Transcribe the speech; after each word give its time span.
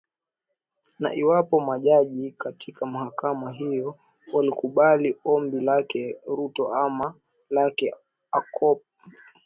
na 0.99 1.13
iwapo 1.13 1.59
majaji 1.59 2.31
katika 2.31 2.85
mahakama 2.85 3.51
hiyo 3.51 3.99
watalikubali 4.27 5.17
ombi 5.25 5.59
lake 5.61 6.19
ruto 6.25 6.75
ama 6.75 7.13
lake 7.49 7.95
ocampo 8.33 8.81